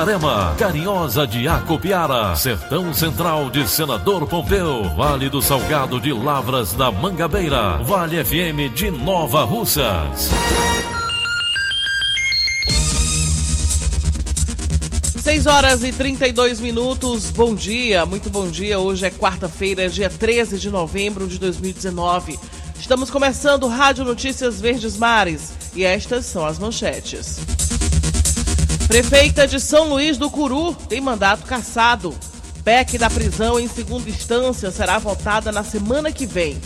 [0.00, 6.90] Itarema, Carinhosa de Acopiara, Sertão Central de Senador Pompeu, Vale do Salgado de Lavras da
[6.90, 10.30] Mangabeira, Vale FM de Nova Russas.
[15.22, 17.30] 6 horas e 32 minutos.
[17.30, 18.78] Bom dia, muito bom dia.
[18.78, 22.40] Hoje é quarta-feira, dia 13 de novembro de 2019.
[22.80, 27.69] Estamos começando Rádio Notícias Verdes Mares e estas são as manchetes.
[28.90, 32.12] Prefeita de São Luís do Curu tem mandato cassado.
[32.64, 36.60] PEC da prisão em segunda instância será votada na semana que vem.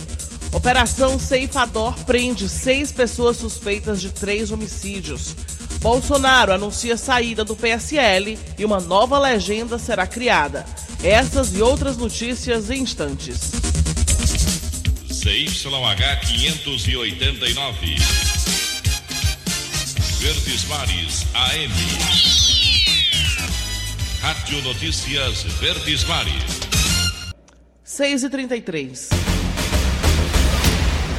[0.51, 5.35] Operação Ceifador prende seis pessoas suspeitas de três homicídios.
[5.81, 10.65] Bolsonaro anuncia saída do PSL e uma nova legenda será criada.
[11.03, 13.51] Essas e outras notícias em instantes.
[15.11, 18.34] CYH 589.
[20.19, 21.71] Verdes Mares AM.
[24.21, 26.59] Rádio Notícias Verdes Mares.
[27.83, 29.09] 6 e 33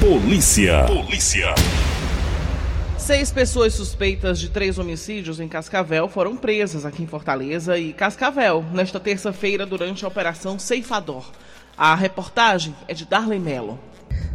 [0.00, 0.84] Polícia.
[0.86, 1.54] Polícia.
[2.96, 8.64] Seis pessoas suspeitas de três homicídios em Cascavel foram presas aqui em Fortaleza e Cascavel
[8.72, 11.30] nesta terça-feira durante a Operação Ceifador.
[11.76, 13.78] A reportagem é de Darley Mello.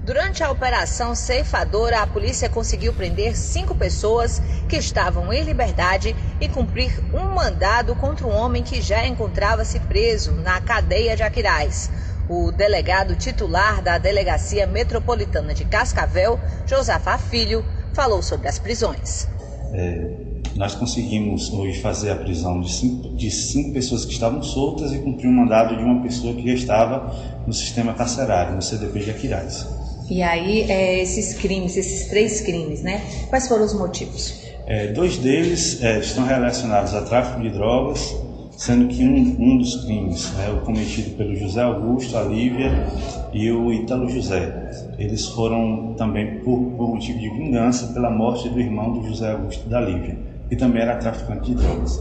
[0.04, 6.50] Durante a operação ceifadora, a polícia conseguiu prender cinco pessoas que estavam em liberdade e
[6.50, 11.92] cumprir um mandado contra um homem que já encontrava-se preso na cadeia de Aquiraz.
[12.28, 17.64] O delegado titular da Delegacia Metropolitana de Cascavel, Josafá Filho,
[17.94, 19.28] falou sobre as prisões.
[19.74, 20.31] É,
[20.62, 25.00] nós conseguimos hoje fazer a prisão de cinco, de cinco pessoas que estavam soltas e
[25.00, 29.10] cumprir um mandado de uma pessoa que já estava no sistema carcerário, no CDP de
[29.10, 29.68] Aquiraz.
[30.08, 33.02] E aí, é, esses crimes, esses três crimes, né?
[33.28, 34.40] Quais foram os motivos?
[34.68, 38.16] É, dois deles é, estão relacionados a tráfico de drogas,
[38.56, 42.86] sendo que um, um dos crimes é o cometido pelo José Augusto, a Lívia
[43.34, 44.70] e o Ítalo José.
[45.00, 49.68] Eles foram também por, por motivo de vingança pela morte do irmão do José Augusto
[49.68, 51.98] da Lívia, que também era traficante de drogas.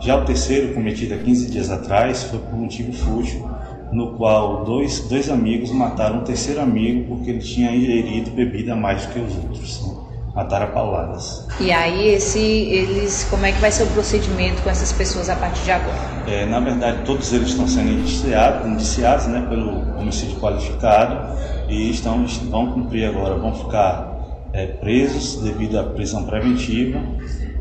[0.00, 3.46] Já o terceiro, cometido há 15 dias atrás, foi por motivo fútil,
[3.92, 9.04] no qual dois, dois amigos mataram um terceiro amigo porque ele tinha ingerido bebida mais
[9.04, 9.86] do que os outros.
[9.86, 9.94] Né?
[10.34, 11.46] Mataram a pauladas.
[11.60, 15.36] E aí, esse, eles, como é que vai ser o procedimento com essas pessoas a
[15.36, 15.98] partir de agora?
[16.26, 21.36] É, na verdade, todos eles estão sendo indiciados, indiciados né, pelo homicídio qualificado
[21.68, 26.98] e estão, vão cumprir agora, vão ficar é, presos devido à prisão preventiva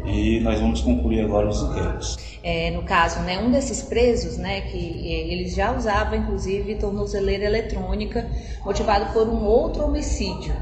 [0.09, 2.17] e nós vamos concluir agora os inquéritos.
[2.43, 7.45] É, no caso, né, um desses presos, né, que é, eles já usava inclusive tornozeleira
[7.45, 8.27] eletrônica,
[8.65, 10.53] motivado por um outro homicídio.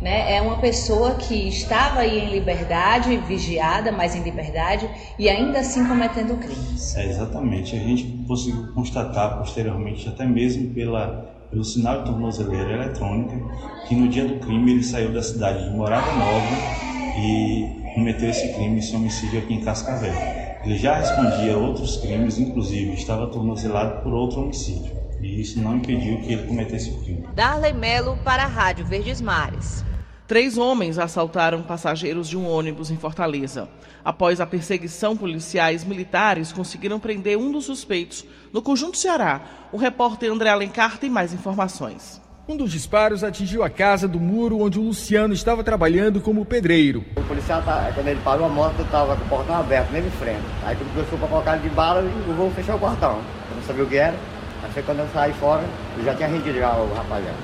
[0.00, 5.60] Né, é uma pessoa que estava aí em liberdade, vigiada, mas em liberdade, e ainda
[5.60, 6.94] assim cometendo crimes.
[6.94, 7.74] É, exatamente.
[7.74, 13.40] A gente conseguiu constatar posteriormente, até mesmo pela, pelo sinal de tornozeleira eletrônica,
[13.88, 16.54] que no dia do crime ele saiu da cidade de Morada Nova
[17.18, 20.12] e cometeu esse crime, esse homicídio aqui em Cascavel.
[20.62, 24.94] Ele já respondia a outros crimes, inclusive estava tornozelado por outro homicídio.
[25.18, 27.26] E isso não impediu que ele cometesse o crime.
[27.34, 29.82] Darley Melo para a Rádio Verdes Mares.
[30.26, 33.66] Três homens assaltaram passageiros de um ônibus em Fortaleza.
[34.04, 39.40] Após a perseguição, policiais militares conseguiram prender um dos suspeitos no Conjunto Ceará.
[39.72, 42.20] O repórter André Alencar tem mais informações.
[42.48, 47.04] Um dos disparos atingiu a casa do muro onde o Luciano estava trabalhando como pedreiro.
[47.16, 50.12] O policial, tá, quando ele parou a moto, estava com o portão aberto, mesmo em
[50.12, 50.44] frente.
[50.64, 53.20] Aí quando começou para colocar ele de bala, eu vou fechar o portão.
[53.50, 54.14] Eu não sabia o que era.
[54.62, 55.64] Aí quando eu saí fora,
[55.98, 57.36] eu já tinha rendido já o rapaziada.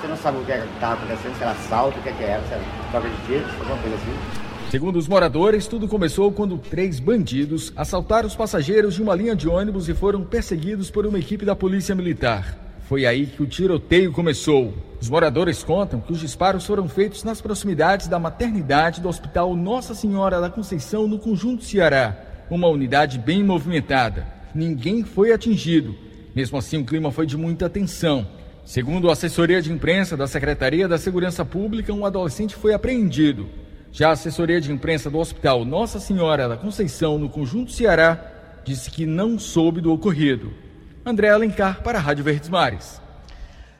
[0.00, 2.54] Você não sabe o que estava acontecendo, se era assalto, o que, que era, se
[2.54, 2.62] era
[2.92, 4.70] troca de tiros, alguma coisa assim.
[4.70, 9.46] Segundo os moradores, tudo começou quando três bandidos assaltaram os passageiros de uma linha de
[9.46, 12.65] ônibus e foram perseguidos por uma equipe da Polícia Militar.
[12.88, 14.72] Foi aí que o tiroteio começou.
[15.00, 19.92] Os moradores contam que os disparos foram feitos nas proximidades da maternidade do Hospital Nossa
[19.92, 22.16] Senhora da Conceição, no Conjunto Ceará,
[22.48, 24.24] uma unidade bem movimentada.
[24.54, 25.96] Ninguém foi atingido.
[26.32, 28.24] Mesmo assim, o clima foi de muita tensão.
[28.64, 33.48] Segundo a assessoria de imprensa da Secretaria da Segurança Pública, um adolescente foi apreendido.
[33.90, 38.92] Já a assessoria de imprensa do Hospital Nossa Senhora da Conceição, no Conjunto Ceará, disse
[38.92, 40.65] que não soube do ocorrido.
[41.08, 43.00] André Alencar para a Rádio Verdes Mares.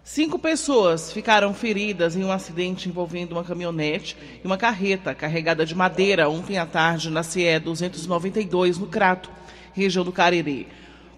[0.05, 5.75] Cinco pessoas ficaram feridas em um acidente envolvendo uma caminhonete e uma carreta carregada de
[5.75, 9.29] madeira ontem à tarde na CE 292, no Crato,
[9.73, 10.69] região do Cariri.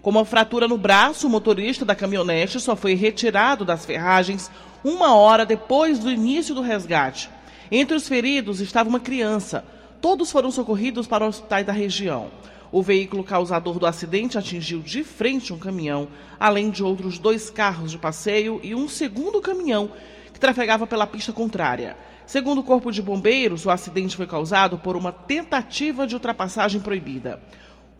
[0.01, 4.49] Com uma fratura no braço, o motorista da caminhonete só foi retirado das ferragens
[4.83, 7.29] uma hora depois do início do resgate.
[7.71, 9.63] Entre os feridos estava uma criança.
[10.01, 12.31] Todos foram socorridos para hospitais da região.
[12.71, 16.07] O veículo causador do acidente atingiu de frente um caminhão,
[16.39, 19.91] além de outros dois carros de passeio e um segundo caminhão
[20.31, 21.97] que trafegava pela pista contrária.
[22.27, 27.41] Segundo o Corpo de Bombeiros, o acidente foi causado por uma tentativa de ultrapassagem proibida.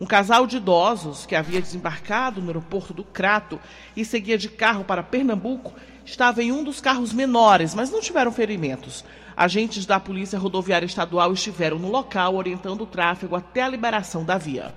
[0.00, 3.58] Um casal de idosos que havia desembarcado no aeroporto do Crato
[3.96, 5.74] e seguia de carro para Pernambuco
[6.10, 9.04] estava em um dos carros menores, mas não tiveram ferimentos.
[9.36, 14.36] Agentes da Polícia Rodoviária Estadual estiveram no local orientando o tráfego até a liberação da
[14.36, 14.74] via.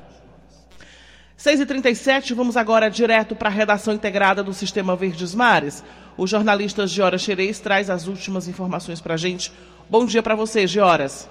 [1.37, 5.83] 6h37, vamos agora direto para a redação integrada do Sistema Verdes Mares.
[6.15, 9.51] O jornalista Giora Xerez traz as últimas informações para a gente.
[9.89, 11.29] Bom dia para você, Gioras.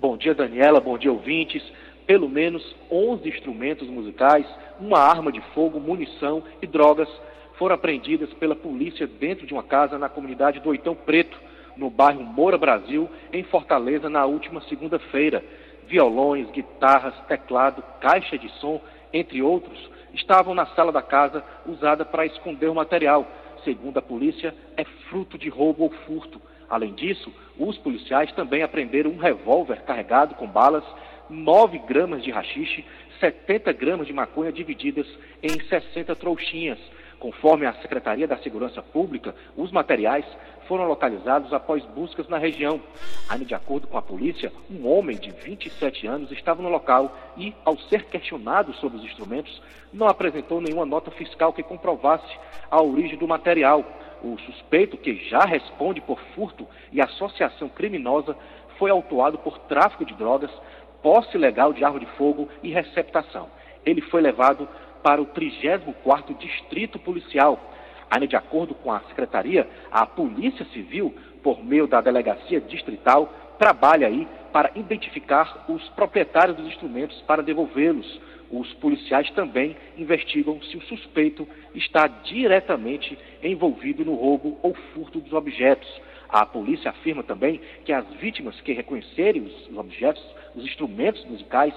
[0.00, 0.80] Bom dia, Daniela.
[0.80, 1.62] Bom dia, ouvintes.
[2.06, 4.46] Pelo menos 11 instrumentos musicais,
[4.80, 7.08] uma arma de fogo, munição e drogas
[7.58, 11.36] foram apreendidas pela polícia dentro de uma casa na comunidade do Oitão Preto,
[11.76, 15.44] no bairro Moura Brasil, em Fortaleza, na última segunda-feira.
[15.86, 18.80] Violões, guitarras, teclado, caixa de som,
[19.12, 23.26] entre outros, estavam na sala da casa usada para esconder o material.
[23.64, 26.40] Segundo a polícia, é fruto de roubo ou furto.
[26.70, 30.84] Além disso, os policiais também apreenderam um revólver carregado com balas,
[31.28, 32.84] 9 gramas de rachixe,
[33.18, 35.06] 70 gramas de maconha divididas
[35.42, 36.78] em 60 trouxinhas.
[37.18, 40.24] Conforme a Secretaria da Segurança Pública, os materiais
[40.68, 42.80] foram localizados após buscas na região.
[43.28, 47.52] Ainda de acordo com a polícia, um homem de 27 anos estava no local e,
[47.64, 49.60] ao ser questionado sobre os instrumentos,
[49.92, 52.38] não apresentou nenhuma nota fiscal que comprovasse
[52.70, 53.84] a origem do material.
[54.22, 58.36] O suspeito, que já responde por furto e associação criminosa,
[58.78, 60.50] foi autuado por tráfico de drogas,
[61.02, 63.48] posse ilegal de arma de fogo e receptação.
[63.84, 64.68] Ele foi levado
[65.02, 67.60] para o 34º Distrito Policial,
[68.10, 74.06] Ainda de acordo com a Secretaria, a Polícia Civil, por meio da Delegacia Distrital, trabalha
[74.06, 78.20] aí para identificar os proprietários dos instrumentos para devolvê-los.
[78.50, 85.34] Os policiais também investigam se o suspeito está diretamente envolvido no roubo ou furto dos
[85.34, 85.88] objetos.
[86.30, 90.24] A polícia afirma também que as vítimas que reconhecerem os objetos,
[90.54, 91.74] os instrumentos musicais,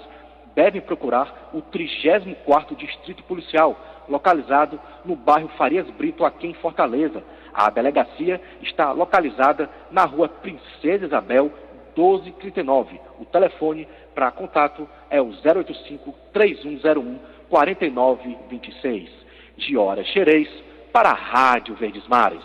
[0.54, 7.22] devem procurar o 34º Distrito Policial, localizado no bairro Farias Brito, aqui em Fortaleza.
[7.52, 11.52] A delegacia está localizada na rua Princesa Isabel,
[11.96, 13.00] 1239.
[13.20, 19.10] O telefone para contato é o 085 3101 4926.
[19.58, 20.48] Giora Xerez,
[20.92, 22.42] para a Rádio Verdes Mares.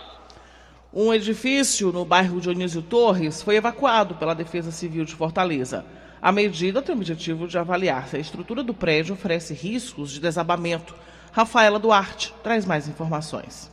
[0.93, 5.85] Um edifício no bairro Dionísio Torres foi evacuado pela Defesa Civil de Fortaleza.
[6.21, 10.19] A medida tem o objetivo de avaliar se a estrutura do prédio oferece riscos de
[10.19, 10.95] desabamento.
[11.31, 13.71] Rafaela Duarte traz mais informações.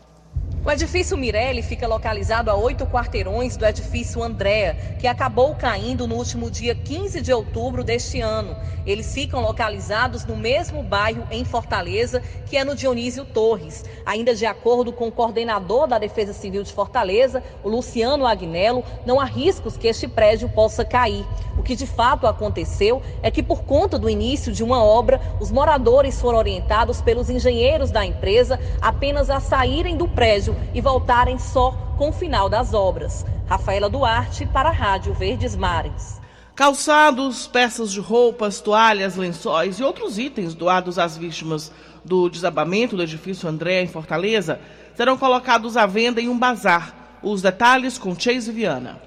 [0.66, 6.14] O edifício Mirelli fica localizado a oito quarteirões do edifício Andréa, que acabou caindo no
[6.14, 8.56] último dia 15 de outubro deste ano.
[8.86, 13.84] Eles ficam localizados no mesmo bairro em Fortaleza, que é no Dionísio Torres.
[14.06, 19.20] Ainda de acordo com o coordenador da Defesa Civil de Fortaleza, o Luciano Agnello, não
[19.20, 21.26] há riscos que este prédio possa cair.
[21.58, 25.50] O que de fato aconteceu é que, por conta do início de uma obra, os
[25.50, 31.72] moradores foram orientados pelos engenheiros da empresa apenas a saírem do prédio e voltarem só
[31.96, 33.24] com o final das obras.
[33.46, 36.20] Rafaela Duarte para a Rádio Verdes Mares.
[36.54, 41.72] Calçados, peças de roupas, toalhas, lençóis e outros itens doados às vítimas
[42.04, 44.60] do desabamento do edifício André em Fortaleza
[44.94, 47.18] serão colocados à venda em um bazar.
[47.22, 49.00] Os detalhes com Chase Viana.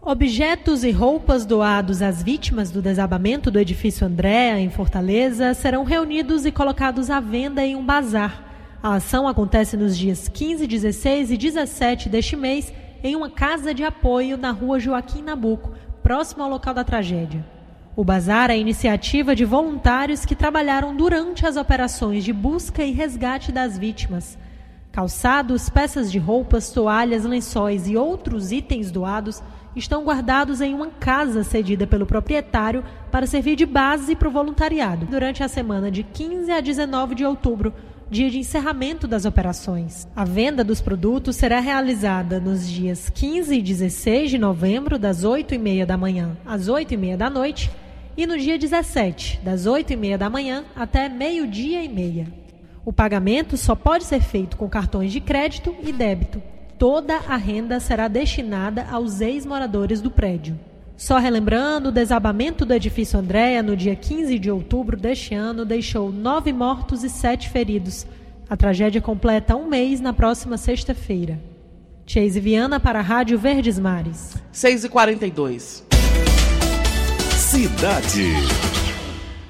[0.00, 6.44] Objetos e roupas doados às vítimas do desabamento do edifício Andréa, em Fortaleza, serão reunidos
[6.44, 8.53] e colocados à venda em um bazar.
[8.84, 12.70] A ação acontece nos dias 15, 16 e 17 deste mês
[13.02, 15.72] em uma casa de apoio na rua Joaquim Nabuco,
[16.02, 17.42] próximo ao local da tragédia.
[17.96, 23.50] O bazar é iniciativa de voluntários que trabalharam durante as operações de busca e resgate
[23.50, 24.36] das vítimas.
[24.92, 29.42] Calçados, peças de roupas, toalhas, lençóis e outros itens doados
[29.74, 35.06] estão guardados em uma casa cedida pelo proprietário para servir de base para o voluntariado
[35.06, 37.72] durante a semana de 15 a 19 de outubro,
[38.14, 40.06] dia de encerramento das operações.
[40.14, 45.52] A venda dos produtos será realizada nos dias 15 e 16 de novembro, das 8
[45.52, 47.72] e meia da manhã às 8 e meia da noite,
[48.16, 52.28] e no dia 17, das 8 e meia da manhã até meio-dia e meia.
[52.84, 56.40] O pagamento só pode ser feito com cartões de crédito e débito.
[56.78, 60.56] Toda a renda será destinada aos ex-moradores do prédio.
[60.96, 66.12] Só relembrando, o desabamento do edifício Andréa no dia 15 de outubro deste ano deixou
[66.12, 68.06] nove mortos e sete feridos.
[68.48, 71.40] A tragédia completa um mês na próxima sexta-feira.
[72.06, 74.36] Chase Viana para a Rádio Verdes Mares.
[74.52, 75.82] 6h42.
[77.36, 78.34] Cidade.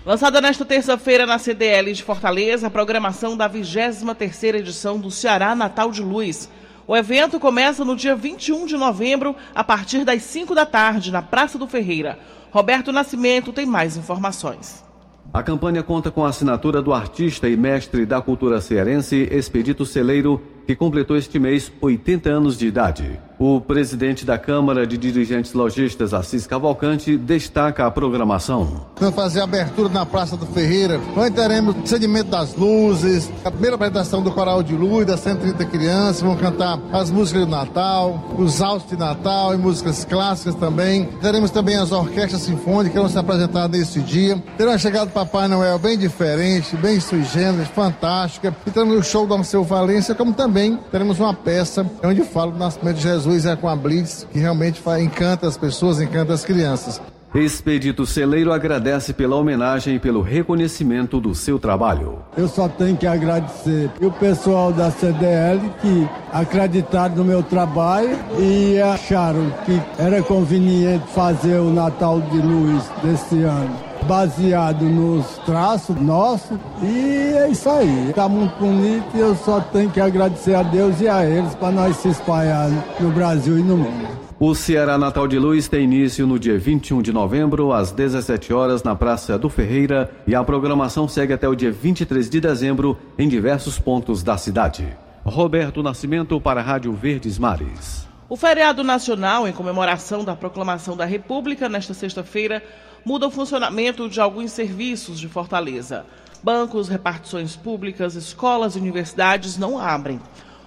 [0.06, 5.90] Lançada nesta terça-feira na CDL de Fortaleza, a programação da 23ª edição do Ceará Natal
[5.90, 6.48] de Luz.
[6.86, 11.22] O evento começa no dia 21 de novembro, a partir das 5 da tarde, na
[11.22, 12.18] Praça do Ferreira.
[12.50, 14.84] Roberto Nascimento tem mais informações.
[15.32, 20.40] A campanha conta com a assinatura do artista e mestre da cultura cearense Expedito Celeiro,
[20.66, 23.20] que completou este mês 80 anos de idade.
[23.36, 28.86] O presidente da Câmara de Dirigentes Logistas, Assis Cavalcante, destaca a programação.
[28.96, 31.00] Vamos fazer a abertura na Praça do Ferreira.
[31.16, 36.22] Nós teremos segmento das luzes, a primeira apresentação do Coral de Luz, das 130 crianças,
[36.22, 41.06] vão cantar as músicas do Natal, os altos de Natal e músicas clássicas também.
[41.20, 44.40] Teremos também as orquestras sinfônicas que vão se apresentar nesse dia.
[44.56, 48.54] Terá uma chegada do Papai Noel bem diferente, bem sui generis, fantástica.
[48.64, 50.53] E teremos o show do Alceu Valência, como também
[50.90, 54.38] teremos uma peça onde fala do nascimento de Jesus Jesus é com a Blitz, que
[54.38, 57.00] realmente encanta as pessoas, encanta as crianças.
[57.34, 62.18] Expedito Celeiro agradece pela homenagem e pelo reconhecimento do seu trabalho.
[62.36, 68.80] Eu só tenho que agradecer o pessoal da CDL que acreditaram no meu trabalho e
[68.80, 76.58] acharam que era conveniente fazer o Natal de Luz desse ano baseado nos traços nossos
[76.82, 78.12] e é isso aí.
[78.14, 81.70] Tá muito bonito e eu só tenho que agradecer a Deus e a eles para
[81.70, 82.68] nós se espalhar
[83.00, 84.24] no Brasil e no mundo.
[84.38, 88.82] O Ceará Natal de Luz tem início no dia 21 de novembro, às 17 horas,
[88.82, 93.28] na Praça do Ferreira, e a programação segue até o dia 23 de dezembro em
[93.28, 94.86] diversos pontos da cidade.
[95.24, 98.06] Roberto Nascimento para a Rádio Verdes Mares.
[98.26, 102.64] O feriado nacional, em comemoração da proclamação da República, nesta sexta-feira,
[103.04, 106.06] muda o funcionamento de alguns serviços de Fortaleza.
[106.42, 110.18] Bancos, repartições públicas, escolas e universidades não abrem.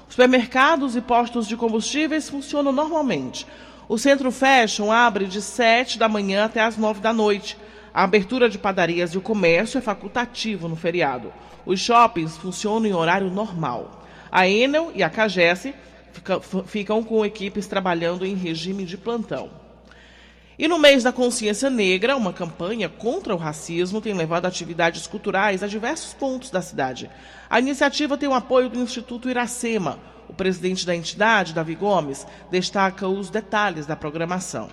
[0.07, 3.47] Supermercados e postos de combustíveis funcionam normalmente.
[3.89, 7.57] O Centro Fashion abre de 7 da manhã até as 9 da noite.
[7.91, 11.33] A abertura de padarias e o comércio é facultativo no feriado.
[11.65, 14.03] Os shoppings funcionam em horário normal.
[14.31, 15.73] A Enel e a Cagesse
[16.65, 19.49] ficam com equipes trabalhando em regime de plantão.
[20.59, 25.61] E no mês da consciência negra, uma campanha contra o racismo tem levado atividades culturais
[25.61, 27.11] a diversos pontos da cidade.
[27.47, 29.99] A iniciativa tem o apoio do Instituto Iracema.
[30.27, 34.67] O presidente da entidade, Davi Gomes, destaca os detalhes da programação.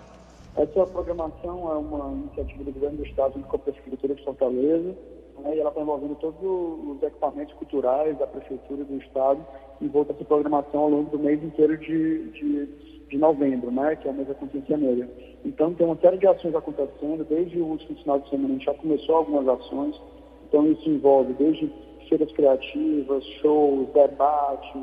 [0.56, 4.96] Essa programação é uma iniciativa do governo do estado junto com a Prefeitura de Fortaleza,
[5.40, 9.44] né, e ela está envolvendo todos os equipamentos culturais da Prefeitura do estado
[9.80, 12.66] em volta dessa programação ao longo do mês inteiro de, de,
[13.08, 15.08] de novembro, né, que é o mês da consciência negra.
[15.44, 17.24] Então, tem uma série de ações acontecendo.
[17.28, 20.00] Desde o último final de semana, a gente já começou algumas ações.
[20.48, 21.70] Então, isso envolve desde
[22.08, 24.82] feiras criativas, shows, debates,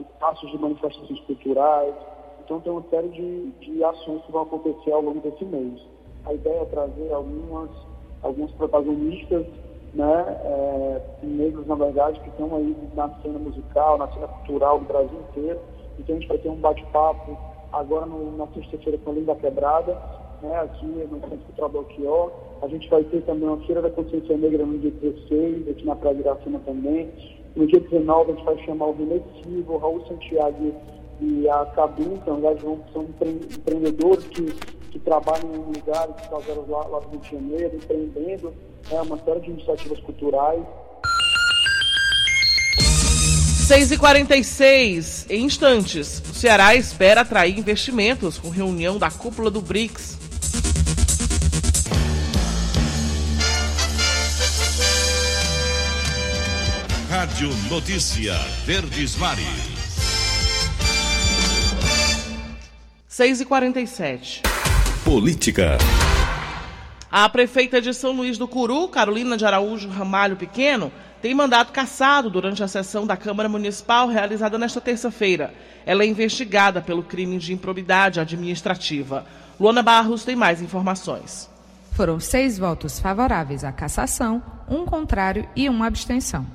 [0.00, 1.94] espaços de manifestações culturais.
[2.44, 5.80] Então, tem uma série de, de ações que vão acontecer ao longo desse mês.
[6.24, 7.70] A ideia é trazer algumas,
[8.22, 9.46] alguns protagonistas
[9.94, 14.86] né, é, negros, na verdade, que estão aí na cena musical, na cena cultural do
[14.86, 15.58] Brasil inteiro.
[15.98, 17.36] Então, a gente vai ter um bate-papo
[17.72, 19.96] agora no, na sexta-feira com a Linda Quebrada,
[20.42, 22.30] né, aqui no Centro Cultural Belchior.
[22.62, 25.96] A gente vai ter também uma Feira da Consciência Negra no dia 16, aqui na
[25.96, 27.10] Praia de também.
[27.56, 30.72] No dia 19 a gente vai chamar o René Silva, o Raul Santiago
[31.20, 32.60] e a Cabum, que na verdade
[32.92, 34.44] são empreendedores que,
[34.90, 38.52] que trabalham em lugares casaram lá, lá do Rio de Janeiro, empreendendo
[38.90, 40.62] né, uma série de iniciativas culturais.
[43.70, 50.18] 6h46, em instantes, o Ceará espera atrair investimentos com reunião da cúpula do BRICS.
[57.08, 58.34] Rádio Notícia
[58.64, 59.44] Verdes Mares.
[63.08, 64.40] 6h47.
[65.04, 65.78] Política.
[67.12, 72.30] A prefeita de São Luís do Curu, Carolina de Araújo Ramalho Pequeno, tem mandato cassado
[72.30, 75.52] durante a sessão da Câmara Municipal realizada nesta terça-feira.
[75.84, 79.26] Ela é investigada pelo crime de improbidade administrativa.
[79.58, 81.50] Luana Barros tem mais informações.
[81.90, 86.46] Foram seis votos favoráveis à cassação, um contrário e uma abstenção.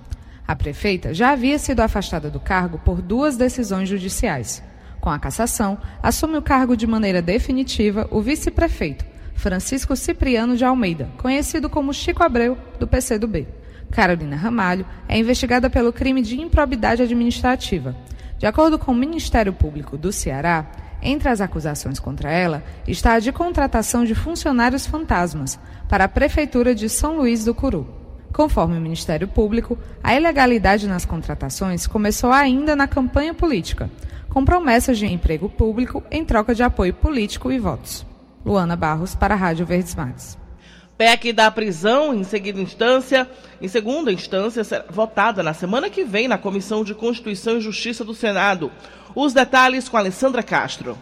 [0.48, 4.64] A prefeita já havia sido afastada do cargo por duas decisões judiciais.
[5.02, 11.10] Com a cassação, assume o cargo de maneira definitiva o vice-prefeito, Francisco Cipriano de Almeida,
[11.18, 13.48] conhecido como Chico Abreu, do PCdoB.
[13.92, 17.96] Carolina Ramalho é investigada pelo crime de improbidade administrativa.
[18.38, 20.66] De acordo com o Ministério Público do Ceará,
[21.02, 26.74] entre as acusações contra ela está a de contratação de funcionários fantasmas para a Prefeitura
[26.74, 27.88] de São Luís do Curu.
[28.34, 33.90] Conforme o Ministério Público, a ilegalidade nas contratações começou ainda na campanha política,
[34.30, 38.06] com promessas de emprego público em troca de apoio político e votos.
[38.46, 40.38] Luana Barros para a Rádio Verdes Mares.
[40.98, 46.28] PEC da prisão em segunda instância, em segunda instância, será votada na semana que vem
[46.28, 48.72] na Comissão de Constituição e Justiça do Senado.
[49.16, 50.98] Os detalhes com Alessandra Castro.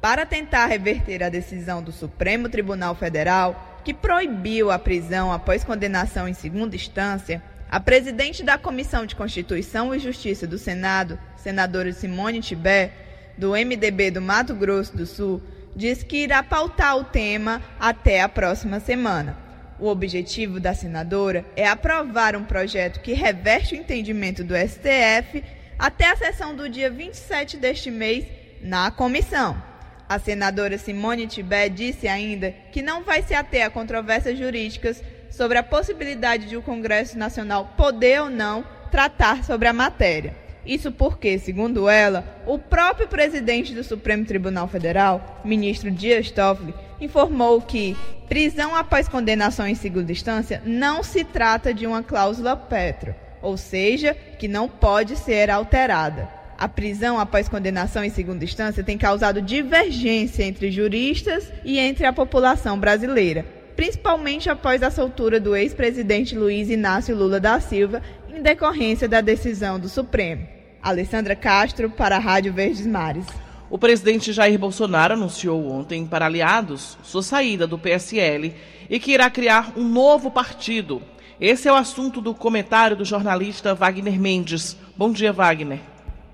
[0.00, 6.28] Para tentar reverter a decisão do Supremo Tribunal Federal, que proibiu a prisão após condenação
[6.28, 12.40] em segunda instância, a presidente da Comissão de Constituição e Justiça do Senado, senadora Simone
[12.40, 12.92] Tibé,
[13.36, 15.42] do MDB do Mato Grosso do Sul,
[15.74, 19.36] diz que irá pautar o tema até a próxima semana.
[19.78, 25.42] O objetivo da senadora é aprovar um projeto que reverte o entendimento do STF
[25.78, 28.24] até a sessão do dia 27 deste mês
[28.62, 29.60] na comissão.
[30.08, 35.58] A senadora Simone Tibé disse ainda que não vai se ater a controvérsias jurídicas sobre
[35.58, 40.43] a possibilidade de o Congresso Nacional poder ou não tratar sobre a matéria.
[40.66, 47.60] Isso porque, segundo ela, o próprio presidente do Supremo Tribunal Federal, ministro Dias Toffoli, informou
[47.60, 47.96] que
[48.28, 54.14] prisão após condenação em segunda instância não se trata de uma cláusula petro, ou seja,
[54.38, 56.28] que não pode ser alterada.
[56.56, 62.12] A prisão após condenação em segunda instância tem causado divergência entre juristas e entre a
[62.12, 63.44] população brasileira,
[63.76, 68.00] principalmente após a soltura do ex-presidente Luiz Inácio Lula da Silva
[68.32, 70.53] em decorrência da decisão do Supremo.
[70.84, 73.24] Alessandra Castro, para a Rádio Verdes Mares.
[73.70, 78.54] O presidente Jair Bolsonaro anunciou ontem para aliados sua saída do PSL
[78.90, 81.00] e que irá criar um novo partido.
[81.40, 84.76] Esse é o assunto do comentário do jornalista Wagner Mendes.
[84.94, 85.80] Bom dia, Wagner.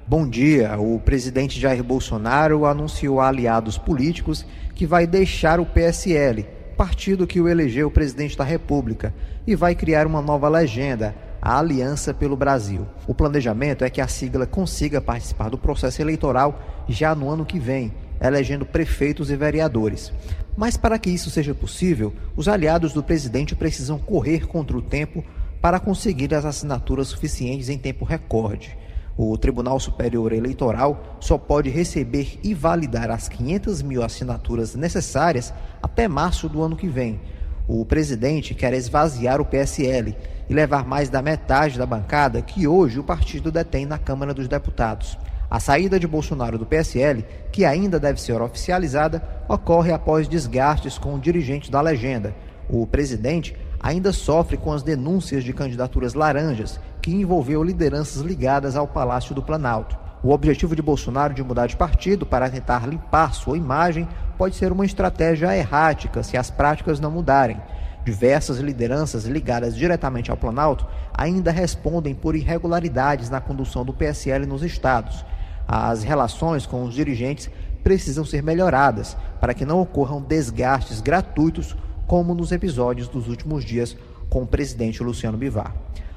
[0.04, 0.76] Bom dia.
[0.80, 6.44] O presidente Jair Bolsonaro anunciou a aliados políticos que vai deixar o PSL,
[6.76, 9.14] partido que o elegeu presidente da República,
[9.46, 12.86] e vai criar uma nova legenda, a Aliança pelo Brasil.
[13.06, 17.58] O planejamento é que a sigla consiga participar do processo eleitoral já no ano que
[17.58, 20.12] vem, elegendo prefeitos e vereadores.
[20.56, 25.24] Mas para que isso seja possível, os aliados do presidente precisam correr contra o tempo
[25.60, 28.76] para conseguir as assinaturas suficientes em tempo recorde.
[29.16, 36.08] O Tribunal Superior Eleitoral só pode receber e validar as 500 mil assinaturas necessárias até
[36.08, 37.20] março do ano que vem.
[37.68, 40.16] O presidente quer esvaziar o PSL
[40.50, 44.48] e levar mais da metade da bancada que hoje o partido detém na Câmara dos
[44.48, 45.16] Deputados.
[45.48, 51.14] A saída de Bolsonaro do PSL, que ainda deve ser oficializada, ocorre após desgastes com
[51.14, 52.34] o dirigente da legenda.
[52.68, 58.88] O presidente ainda sofre com as denúncias de candidaturas laranjas, que envolveu lideranças ligadas ao
[58.88, 59.96] Palácio do Planalto.
[60.20, 64.72] O objetivo de Bolsonaro de mudar de partido para tentar limpar sua imagem pode ser
[64.72, 67.60] uma estratégia errática se as práticas não mudarem.
[68.04, 74.62] Diversas lideranças ligadas diretamente ao Planalto ainda respondem por irregularidades na condução do PSL nos
[74.62, 75.24] estados.
[75.68, 77.50] As relações com os dirigentes
[77.84, 83.96] precisam ser melhoradas para que não ocorram desgastes gratuitos, como nos episódios dos últimos dias
[84.28, 85.74] com o presidente Luciano Bivar.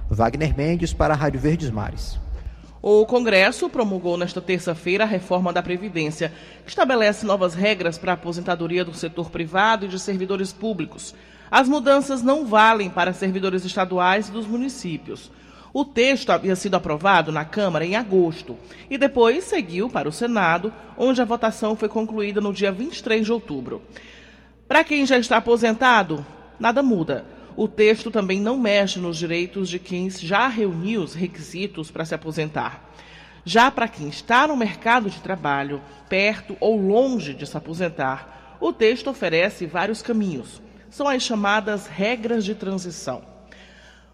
[0.10, 2.20] Wagner Mendes para a Rádio Verdes Mares.
[2.82, 6.34] O Congresso promulgou nesta terça-feira a reforma da Previdência,
[6.66, 11.16] que estabelece novas regras para a aposentadoria do setor privado e de servidores públicos.
[11.54, 15.30] As mudanças não valem para servidores estaduais e dos municípios.
[15.72, 18.58] O texto havia sido aprovado na Câmara em agosto
[18.90, 23.32] e depois seguiu para o Senado, onde a votação foi concluída no dia 23 de
[23.32, 23.84] outubro.
[24.68, 26.26] Para quem já está aposentado,
[26.60, 27.24] nada muda.
[27.56, 32.16] O texto também não mexe nos direitos de quem já reuniu os requisitos para se
[32.16, 32.92] aposentar.
[33.46, 38.74] Já para quem está no mercado de trabalho, perto ou longe de se aposentar, o
[38.74, 40.63] texto oferece vários caminhos
[40.94, 43.24] são as chamadas regras de transição.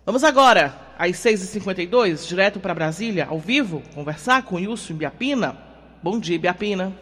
[0.05, 5.57] Vamos agora, às 6h52, direto para Brasília, ao vivo, conversar com Wilson Biapina.
[6.01, 6.93] Bom dia, Biapina.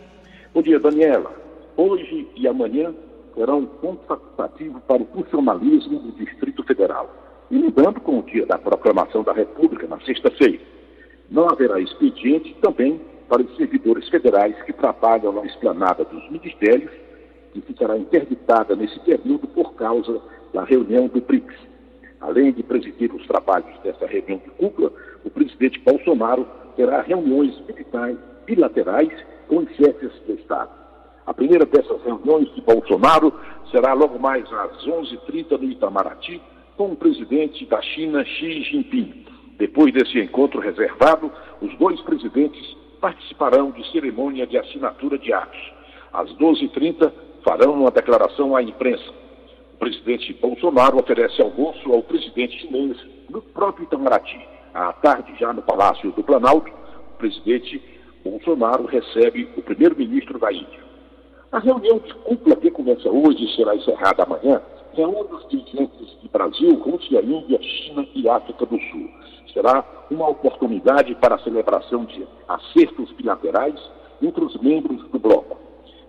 [0.51, 1.31] Bom dia, Daniela.
[1.77, 2.91] Hoje e amanhã
[3.35, 7.13] será um ponto facultativo para o funcionalismo do Distrito Federal.
[7.51, 10.59] E lidando com o dia da proclamação da República, na sexta-feira.
[11.29, 16.89] Não haverá expediente também para os servidores federais que trabalham na esplanada dos ministérios,
[17.53, 20.21] que ficará interditada nesse período por causa
[20.53, 21.55] da reunião do BRICS.
[22.19, 24.91] Além de presidir os trabalhos dessa reunião de cúpula,
[25.23, 27.53] o presidente Bolsonaro terá reuniões
[28.45, 29.11] bilaterais
[29.47, 30.71] com chefes do Estado.
[31.25, 33.33] A primeira dessas reuniões de Bolsonaro
[33.71, 36.41] será logo mais às 11h30 no Itamaraty,
[36.77, 39.25] com o presidente da China, Xi Jinping.
[39.57, 41.31] Depois desse encontro reservado,
[41.61, 45.73] os dois presidentes participarão de cerimônia de assinatura de atos.
[46.13, 47.11] Às 12h30,
[47.47, 49.09] farão uma declaração à imprensa.
[49.75, 52.97] O presidente Bolsonaro oferece almoço ao presidente chinês
[53.29, 54.37] no próprio Itamaraty.
[54.73, 57.81] À tarde, já no Palácio do Planalto, o presidente
[58.21, 60.85] Bolsonaro recebe o primeiro-ministro da Índia.
[61.49, 66.27] A reunião de cúpula que começa hoje e será encerrada amanhã reúne os dirigentes de
[66.27, 69.09] Brasil, Rússia, Índia, China e África do Sul.
[69.53, 73.79] Será uma oportunidade para a celebração de acertos bilaterais
[74.21, 75.66] entre os membros do bloco.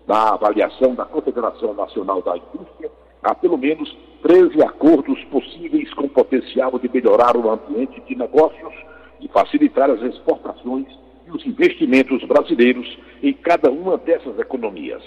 [0.09, 2.91] Na avaliação da Confederação Nacional da Indústria,
[3.23, 8.73] há pelo menos 13 acordos possíveis com potencial de melhorar o ambiente de negócios
[9.21, 10.87] e facilitar as exportações
[11.27, 15.03] e os investimentos brasileiros em cada uma dessas economias.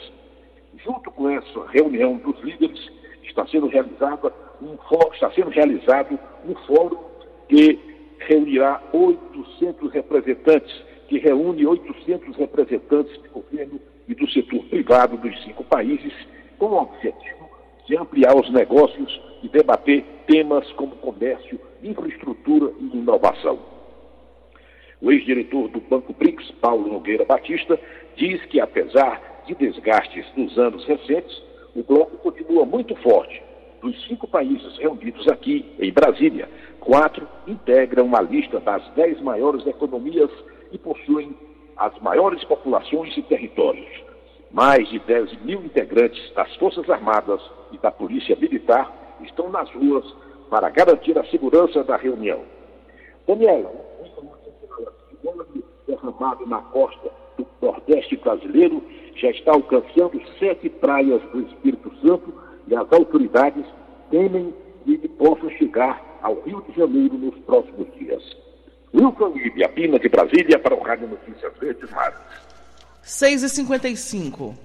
[0.86, 2.88] Junto com essa reunião dos líderes,
[3.24, 4.78] está sendo realizada um
[5.14, 7.00] está sendo realizado um fórum
[7.50, 7.80] que
[8.20, 10.72] reunirá 800 representantes,
[11.08, 13.80] que reúne 800 representantes do governo
[14.12, 16.14] e do setor privado dos cinco países,
[16.60, 17.50] com o objetivo
[17.88, 23.58] de ampliar os negócios e debater temas como comércio, infraestrutura e inovação.
[25.02, 27.80] O ex-diretor do Banco BRICS, Paulo Nogueira Batista,
[28.16, 31.42] diz que, apesar de desgastes nos anos recentes,
[31.74, 33.42] o bloco continua muito forte.
[33.82, 36.48] Dos cinco países reunidos aqui em Brasília,
[36.82, 40.30] quatro integram a lista das dez maiores economias
[40.72, 41.36] e possuem
[41.82, 43.90] as maiores populações e territórios.
[44.52, 47.42] Mais de 10 mil integrantes das Forças Armadas
[47.72, 50.06] e da Polícia Militar estão nas ruas
[50.48, 52.42] para garantir a segurança da reunião.
[53.26, 53.74] Daniela,
[55.88, 58.84] derramado na costa do Nordeste brasileiro
[59.16, 62.32] já está alcançando sete praias do Espírito Santo
[62.68, 63.66] e as autoridades
[64.12, 68.51] temem que ele possa chegar ao Rio de Janeiro nos próximos dias.
[68.94, 72.18] Wilson Ibe, Pina de Brasília, para o Rádio Notícias Verdes Mares.
[73.06, 74.56] 6h55.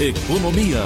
[0.00, 0.80] Economia.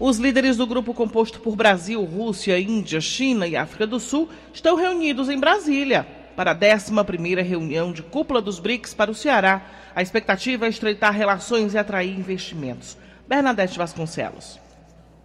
[0.00, 4.74] Os líderes do grupo composto por Brasil, Rússia, Índia, China e África do Sul estão
[4.74, 9.62] reunidos em Brasília para a 11ª reunião de cúpula dos BRICS para o Ceará.
[9.94, 12.98] A expectativa é estreitar relações e atrair investimentos.
[13.28, 14.58] Bernadette Vasconcelos.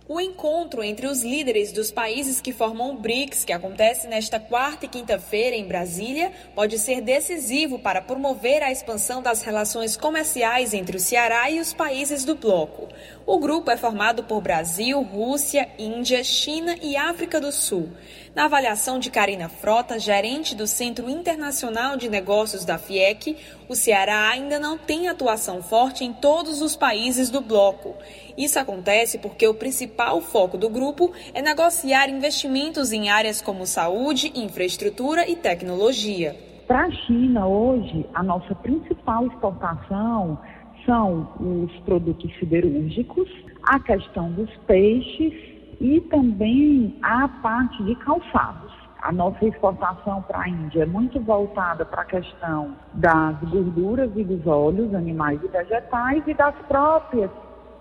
[0.10, 4.86] O encontro entre os líderes dos países que formam o BRICS, que acontece nesta quarta
[4.86, 10.96] e quinta-feira em Brasília, pode ser decisivo para promover a expansão das relações comerciais entre
[10.96, 12.88] o Ceará e os países do bloco.
[13.26, 17.90] O grupo é formado por Brasil, Rússia, Índia, China e África do Sul.
[18.38, 23.36] Na avaliação de Karina Frota, gerente do Centro Internacional de Negócios da FIEC,
[23.68, 27.96] o Ceará ainda não tem atuação forte em todos os países do bloco.
[28.38, 34.32] Isso acontece porque o principal foco do grupo é negociar investimentos em áreas como saúde,
[34.36, 36.36] infraestrutura e tecnologia.
[36.68, 40.38] Para a China, hoje, a nossa principal exportação
[40.86, 43.28] são os produtos siderúrgicos,
[43.64, 48.74] a questão dos peixes e também a parte de calçados.
[49.02, 54.24] A nossa exportação para a Índia é muito voltada para a questão das gorduras e
[54.24, 57.30] dos óleos, animais e vegetais, e das próprias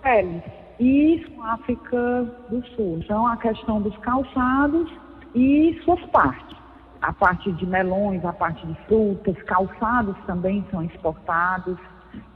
[0.03, 0.43] peles.
[0.79, 2.99] E África do Sul.
[3.03, 4.93] Então, a questão dos calçados
[5.35, 6.57] e suas partes.
[7.01, 11.79] A parte de melões, a parte de frutas, calçados também são exportados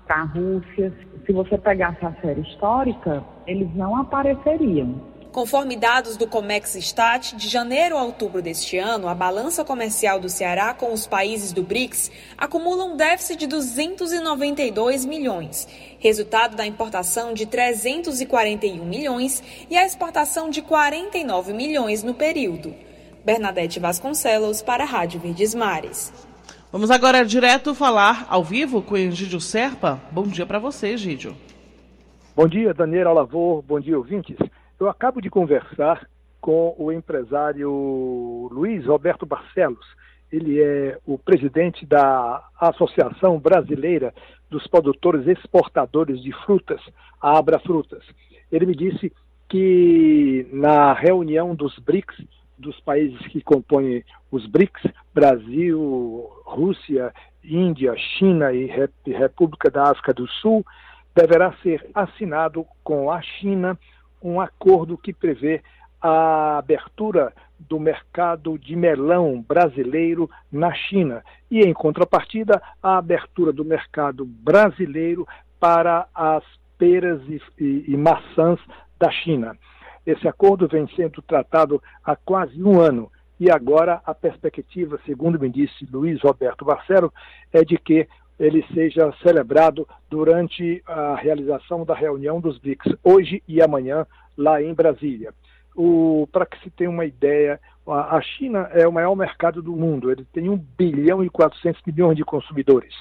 [0.06, 0.92] para a Rússia.
[1.26, 4.94] Se você pegasse a série histórica, eles não apareceriam.
[5.32, 10.28] Conforme dados do Comex Stat, de janeiro a outubro deste ano, a balança comercial do
[10.28, 15.68] Ceará com os países do BRICS acumula um déficit de 292 milhões,
[16.00, 19.40] resultado da importação de 341 milhões
[19.70, 22.74] e a exportação de 49 milhões no período.
[23.24, 26.12] Bernadette Vasconcelos para a Rádio Verdes Mares.
[26.72, 30.00] Vamos agora direto falar ao vivo com o Egídio Serpa.
[30.10, 31.36] Bom dia para você, Egídio.
[32.34, 33.62] Bom dia, Daniela Lavor.
[33.62, 34.36] Bom dia, ouvintes.
[34.80, 36.08] Eu acabo de conversar
[36.40, 39.86] com o empresário Luiz Roberto Barcelos.
[40.32, 44.14] Ele é o presidente da Associação Brasileira
[44.48, 46.80] dos produtores exportadores de frutas,
[47.20, 48.02] a Abra Frutas.
[48.50, 49.12] Ele me disse
[49.50, 52.16] que na reunião dos BRICS,
[52.56, 57.12] dos países que compõem os BRICS, Brasil, Rússia,
[57.44, 58.64] Índia, China e
[59.04, 60.64] República da África do Sul,
[61.14, 63.78] deverá ser assinado com a China
[64.22, 65.62] um acordo que prevê
[66.00, 73.64] a abertura do mercado de melão brasileiro na China e, em contrapartida, a abertura do
[73.64, 75.26] mercado brasileiro
[75.58, 76.42] para as
[76.78, 78.58] peras e, e, e maçãs
[78.98, 79.54] da China.
[80.06, 85.48] Esse acordo vem sendo tratado há quase um ano e agora a perspectiva, segundo me
[85.48, 87.12] disse Luiz Roberto Barcelo,
[87.52, 88.08] é de que
[88.40, 94.72] ele seja celebrado durante a realização da reunião dos BRICS, hoje e amanhã, lá em
[94.72, 95.34] Brasília.
[96.32, 100.26] Para que se tenha uma ideia, a China é o maior mercado do mundo, ele
[100.32, 102.94] tem 1 bilhão e 400 milhões de consumidores.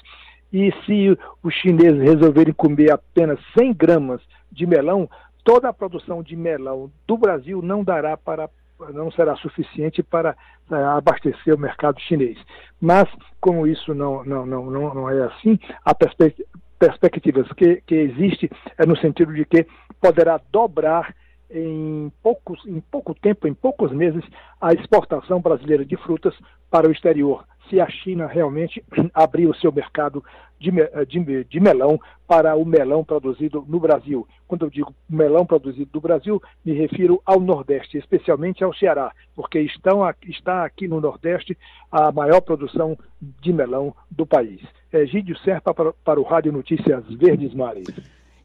[0.52, 4.20] E se os chineses resolverem comer apenas 100 gramas
[4.52, 5.08] de melão,
[5.42, 8.50] toda a produção de melão do Brasil não dará para
[8.92, 10.36] não será suficiente para
[10.70, 12.38] uh, abastecer o mercado chinês.
[12.80, 13.08] Mas,
[13.40, 16.34] como isso não, não, não, não, é assim, a perspe
[16.78, 19.66] perspectivas que, que existe é no sentido de que
[20.00, 21.14] poderá dobrar
[21.50, 24.24] em, poucos, em pouco tempo, em poucos meses,
[24.58, 26.34] a exportação brasileira de frutas
[26.70, 30.22] para o exterior, se a China realmente abrir o seu mercado
[30.58, 30.70] de,
[31.06, 34.28] de, de, melão para o melão produzido no Brasil.
[34.46, 39.58] Quando eu digo melão produzido no Brasil, me refiro ao Nordeste, especialmente ao Ceará, porque
[39.60, 41.56] estão, está aqui no Nordeste
[41.90, 44.60] a maior produção de melão do país.
[44.92, 47.86] É Gídio Serpa para, para o Rádio Notícias Verdes Mares.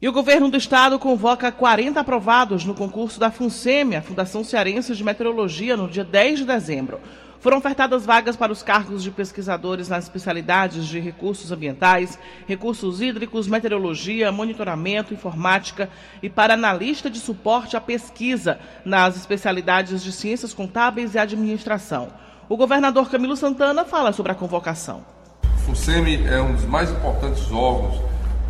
[0.00, 4.94] E o governo do estado convoca 40 aprovados no concurso da FUNSEMI, a Fundação Cearense
[4.94, 6.98] de Meteorologia, no dia 10 de dezembro.
[7.40, 13.46] Foram ofertadas vagas para os cargos de pesquisadores nas especialidades de recursos ambientais, recursos hídricos,
[13.46, 15.88] meteorologia, monitoramento, informática
[16.22, 22.08] e para analista de suporte à pesquisa nas especialidades de ciências contábeis e administração.
[22.48, 25.04] O governador Camilo Santana fala sobre a convocação.
[25.44, 28.00] O FUNSEMI é um dos mais importantes órgãos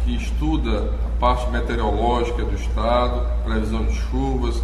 [0.05, 4.62] que estuda a parte meteorológica do estado, previsão de chuvas,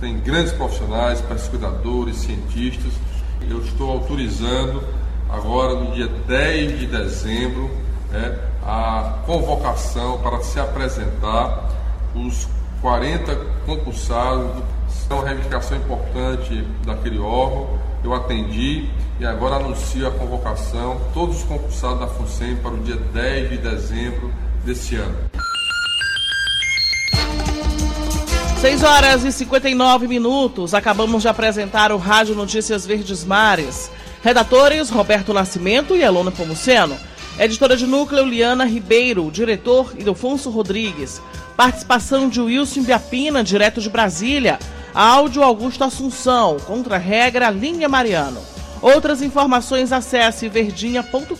[0.00, 2.92] tem grandes profissionais, pesquisadores, cientistas
[3.50, 4.82] eu estou autorizando
[5.28, 7.70] agora no dia 10 de dezembro
[8.10, 11.70] né, a convocação para se apresentar
[12.14, 12.48] os
[12.80, 14.62] 40 concursados.
[15.08, 17.78] É uma reivindicação importante daquele órgão.
[18.02, 22.96] Eu atendi e agora anuncio a convocação, todos os concursados da FUNSEM para o dia
[22.96, 24.32] 10 de dezembro
[24.64, 25.16] desse ano.
[28.66, 30.74] 6 horas e 59 minutos.
[30.74, 33.92] Acabamos de apresentar o Rádio Notícias Verdes Mares.
[34.24, 36.98] Redatores Roberto Nascimento e Elona Pomuceno.
[37.38, 39.30] Editora de núcleo Liana Ribeiro.
[39.30, 41.22] Diretor Ildefonso Rodrigues.
[41.56, 44.58] Participação de Wilson Biapina, direto de Brasília.
[44.92, 46.56] Áudio Augusto Assunção.
[46.58, 48.40] Contra-regra Linha Mariano.
[48.82, 51.36] Outras informações acesse verdinha.com.br.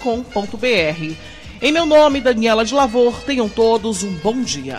[1.61, 4.79] Em meu nome, Daniela de Lavor, tenham todos um bom dia.